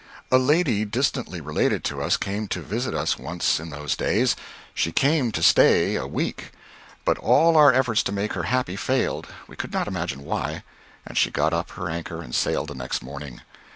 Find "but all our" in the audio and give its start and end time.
7.05-7.71